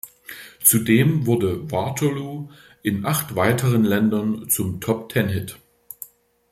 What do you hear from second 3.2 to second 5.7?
weiteren Ländern zum Top-Ten-Hit.